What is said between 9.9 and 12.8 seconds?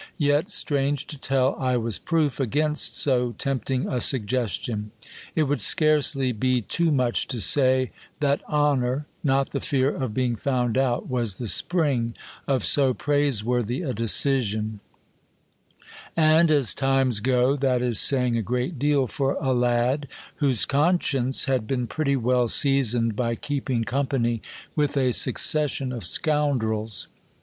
of being found out, was the spring of